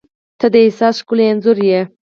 [0.39, 1.81] •ته د احساس ښکلی انځور یې.